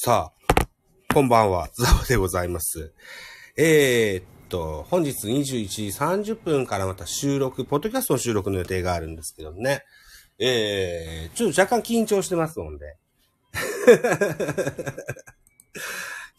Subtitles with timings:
[0.00, 0.64] さあ、
[1.12, 2.92] こんばんは、ザボでございます。
[3.56, 9.82] えー、っと、本日21時30分からまた収録、ポッドキャストの収録の予定があるんですけどね。
[10.38, 12.96] えー、ちょっと若干緊張してますので。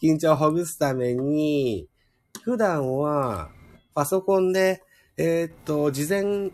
[0.02, 1.86] 緊張をほぐすために、
[2.42, 3.50] 普段は
[3.94, 4.82] パソコンで、
[5.18, 6.50] えー、っと、事前、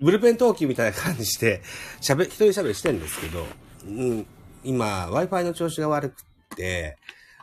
[0.00, 1.60] ブルペン投球みたいな感じで、
[2.00, 3.44] 喋、一人喋りしてるんですけど、
[3.84, 4.26] うん、
[4.62, 6.96] 今、Wi-Fi の調子が悪くって、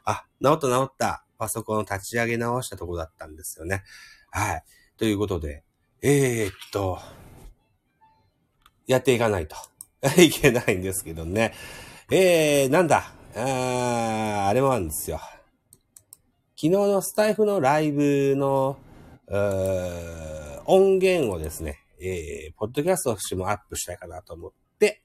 [0.05, 1.23] あ、治った治った。
[1.37, 3.83] パソコンを立ち上げ直したとこだったんですよね。
[4.31, 4.63] はい。
[4.97, 5.63] ということで、
[6.01, 6.99] えー、っと、
[8.87, 9.55] やっていかないと
[10.21, 11.53] いけないんですけどね。
[12.09, 13.13] えー、なんだ？
[13.35, 15.19] あーあれもあるんですよ。
[16.55, 18.79] 昨日のスタイフのライブの、
[20.65, 25.03] 音源をですね、えー、ポッドキャストとしてもアップしたいかなと思って、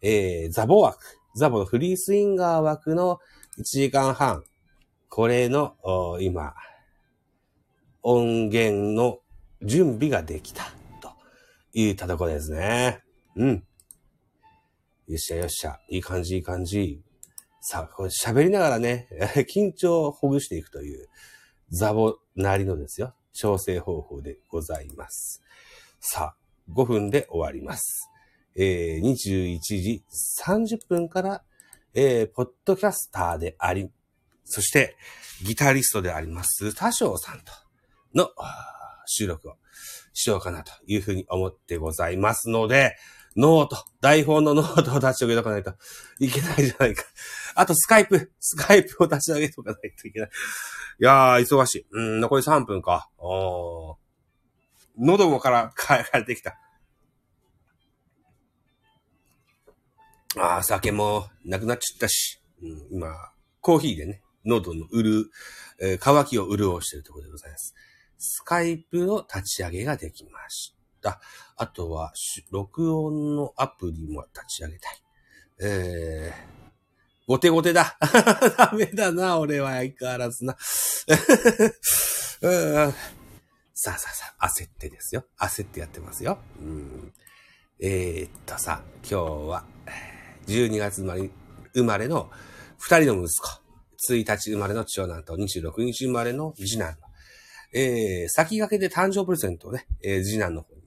[0.00, 3.18] えー、ザボ枠、ザボのフリースインガー枠の
[3.58, 4.44] 1時間半、
[5.08, 5.76] これの、
[6.20, 6.54] 今、
[8.02, 9.20] 音源の
[9.62, 10.64] 準備ができた、
[11.00, 11.12] と
[11.72, 13.00] いったところですね。
[13.36, 13.64] うん。
[15.08, 15.80] よっしゃよっしゃ。
[15.88, 17.02] いい感じ、いい感じ。
[17.60, 19.08] さあ、これ喋りながらね、
[19.54, 21.08] 緊張をほぐしていくという、
[21.70, 23.14] ザボなりのですよ。
[23.32, 25.42] 調整方法でございます。
[26.00, 26.36] さあ、
[26.72, 28.11] 5分で終わります。
[28.56, 30.04] えー、21時
[30.44, 31.42] 30分から、
[31.94, 33.90] えー、ポッドキャスターであり、
[34.44, 34.96] そして、
[35.42, 37.52] ギタリストであります、多少さんと
[38.14, 38.30] の
[39.06, 39.56] 収録を
[40.12, 42.96] しようかなというふうに思ってございますので、
[43.36, 45.74] ノート、台本のノートを出しておけとかないと
[46.20, 47.04] いけないじゃないか。
[47.54, 50.28] あと、スカイプ、スカイプを立ち上げとかないといけない。
[51.00, 51.86] いやー、忙しい。
[51.90, 53.08] うん、残り3分か。
[53.18, 53.96] おー
[54.98, 56.58] 喉もから帰ってきた。
[60.38, 63.14] ああ、酒もなくなっちゃったし、うん、今、
[63.60, 65.30] コーヒーでね、喉のうる、
[65.80, 67.74] えー乾きを潤してるところでございます。
[68.18, 71.20] スカイプの立ち上げができました。
[71.56, 72.12] あとは、
[72.50, 75.02] 録音のアプリも立ち上げたい。
[75.64, 76.34] えー、
[77.26, 77.98] ごてごてだ。
[78.56, 80.56] ダメだな、俺は相変わらずな。
[82.42, 82.94] うん
[83.74, 85.24] さあさあさあ、焦ってですよ。
[85.38, 86.38] 焦ってやってますよ。
[86.60, 87.12] うん、
[87.80, 89.14] えー、っとさ、今日
[89.48, 89.64] は、
[90.46, 91.30] 12月生まれ
[91.74, 92.30] 生まれの
[92.78, 93.62] 二人の息子。
[94.10, 96.96] 1日生まれの長男と26日生まれの次男。
[97.74, 100.82] えー、先駆けで誕生プレゼントをね、えー次男の方に、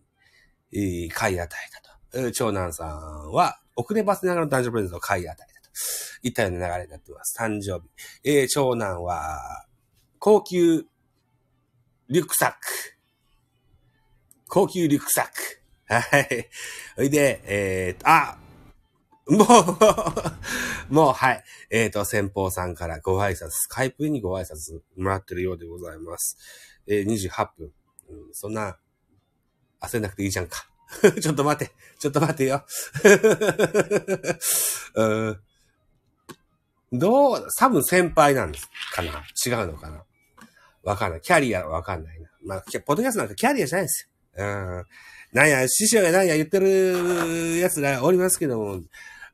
[0.73, 2.25] えー買い与えたと。
[2.25, 5.69] えー長男さんは、遅ればせながらの誕生プレゼントを買い与えたと。
[6.23, 7.37] いったような流れになってます。
[7.39, 7.89] 誕生日。
[8.23, 9.66] えー長男は、
[10.19, 10.85] 高級
[12.09, 12.57] リュックサック。
[14.47, 15.31] 高級リュックサック。
[15.87, 16.49] はい。
[16.95, 18.37] それで、えー、あ
[19.27, 19.43] も
[20.89, 21.43] う、 もう、はい。
[21.71, 26.37] えっ、と、先方さんからご挨拶、スカイプにご挨拶もらってるようでございます。
[26.87, 27.71] えー、28分。
[28.09, 28.77] うん、そんな、
[29.81, 30.67] 焦んなくていいじゃんか。
[31.21, 32.65] ちょっと待って、ちょっと待ってよ。
[34.95, 35.39] うん
[36.93, 39.23] どう、多分先輩なんですかな？
[39.45, 40.03] 違うのかな？
[40.83, 41.21] わかんない。
[41.21, 42.29] キャリアはわかんないな。
[42.43, 44.39] まあ、ポッドキャストなんかキャリアじゃないですよ。
[44.43, 44.85] うん。
[45.33, 48.81] なんや、師匠がなんや言ってるやつらおりますけども、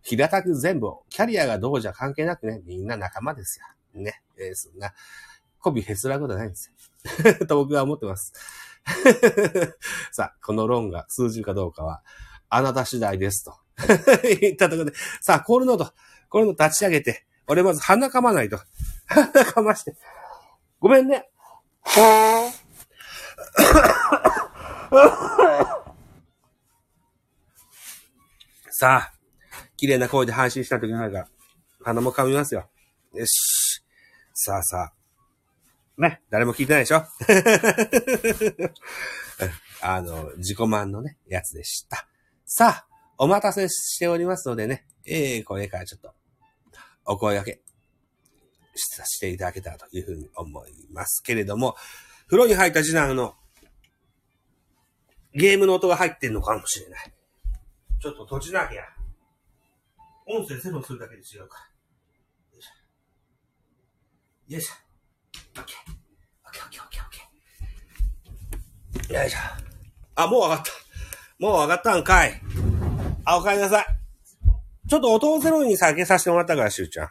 [0.04, 3.66] 平たく全部、キャリアがどうじゃ関係なくね、みんな仲間ですよ。
[4.02, 4.22] ね。
[4.38, 4.94] えーそんな、
[5.62, 6.72] 媚びへつらうことはないんです
[7.30, 7.46] よ。
[7.48, 8.34] と僕は思ってます。
[10.12, 12.04] さあ、この論が通じるかどうかは、
[12.50, 13.58] あなた次第ですと。
[14.40, 15.94] 言ったところで、さあ、コールノート、
[16.30, 18.60] これの立ち上げて、俺まず鼻かまないと。
[19.08, 19.96] 鼻かまして。
[20.80, 21.30] ごめんね。
[28.70, 29.21] さあ、
[29.82, 31.28] 綺麗な声で配信したときないから、
[31.84, 32.70] 鼻も噛みますよ。
[33.16, 33.82] よし。
[34.36, 34.94] さあさ
[35.98, 36.02] あ。
[36.02, 37.02] ね、誰も聞いてないでしょ？
[39.82, 42.08] あの、自己満のね、やつでした。
[42.46, 42.88] さあ、
[43.18, 46.14] お待たせしておりますのでね、えー、これからちょっと、
[47.06, 47.64] お声掛け、
[48.76, 51.76] させていただけたらというふうに思いますけれども、
[52.28, 53.36] 風呂に入った次男の、
[55.34, 57.12] ゲームの音が入ってんのかもしれない。
[58.00, 59.01] ちょっと閉じなきゃ。
[60.32, 61.66] 音声ゼロするだけで違うから。
[62.56, 64.54] よいしょ。
[64.54, 64.74] よいしょ。
[65.58, 65.78] オッケー。
[66.46, 67.10] オッケーオッケーオッケーオッ
[69.08, 69.20] ケー。
[69.20, 69.38] よいしょ。
[70.16, 70.72] あ、もう上がった。
[71.40, 72.42] もう上がったんかい。
[73.26, 73.86] あ、お帰りなさい。
[74.88, 77.10] ちょっと音をゼロに下げさせてもらったから、しゅうちゃん。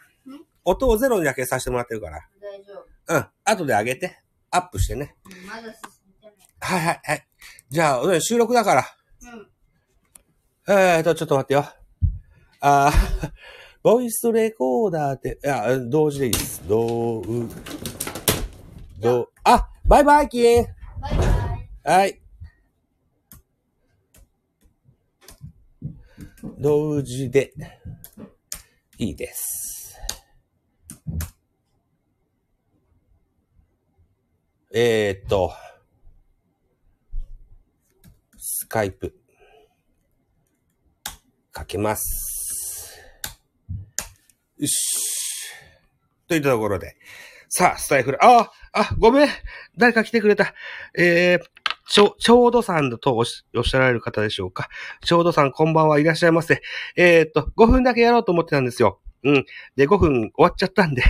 [0.65, 2.21] 音をゼロにだけさせてもらってるから。
[2.41, 2.75] 大丈
[3.07, 3.15] 夫。
[3.15, 3.27] うん。
[3.45, 4.23] 後で上げて。
[4.51, 5.17] アップしてね。
[5.25, 5.73] うんまだ進ん
[6.21, 6.35] でない。
[6.61, 7.27] はいはいはい。
[7.71, 8.85] じゃあ、ね収録だから。
[10.67, 10.75] うん。
[10.75, 11.67] えーと、ちょっと待ってよ。
[12.61, 13.33] あー
[13.83, 16.69] ボイスレコーダーって、あ、同時でいいです。
[16.69, 17.25] どう、
[18.99, 20.67] どう、あ、バイバイキン
[21.01, 21.97] バイバイ。
[21.97, 22.21] はい。
[26.59, 27.55] 同時で、
[28.99, 29.99] いいです。
[34.75, 35.55] えー、っと、
[38.37, 39.19] スカイプ、
[41.51, 42.40] かけます。
[44.61, 45.49] よし。
[46.29, 46.97] といったところで、
[47.49, 49.29] さあ、スタイフル、あ、あ、ごめん
[49.79, 50.55] 誰か来てくれた。
[50.95, 51.41] えー、
[51.89, 54.69] ちょ、ちょうどさんとおっしゃられる方でしょうか。
[55.03, 56.61] ちょうどさん、こんばんはいらっしゃいませ。
[56.95, 59.01] えー、っと、5分だけやろうと思ってたんですよ。
[59.25, 59.47] うん。
[59.77, 61.05] で、5分終わっちゃったんで。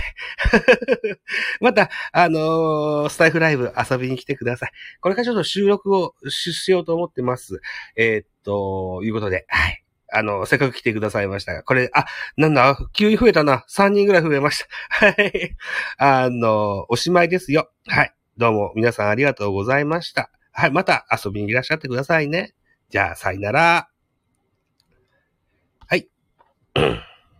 [1.59, 4.71] また、あのースタイフライブ遊びに来てください。
[5.01, 7.59] これからちょっと収録をししようと思ってます。
[7.97, 9.80] えー、っと、いうことで、はい。
[10.13, 12.05] あの、せっかく来てくださいましたが、これ、あ、
[12.37, 13.65] なんだ、急に増えたな。
[13.69, 15.05] 3人ぐらい増えました。
[15.07, 15.55] はい。
[15.97, 17.71] あの、おしまいですよ。
[17.87, 18.13] はい。
[18.37, 20.29] どうも、皆さんありがとうございました。
[20.51, 20.71] はい。
[20.71, 22.53] また遊びにいらっしゃってくださいね。
[22.89, 23.89] じゃあ、さよなら。
[25.87, 26.09] はい。